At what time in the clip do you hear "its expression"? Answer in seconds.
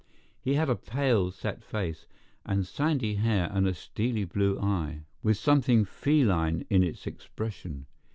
6.81-7.85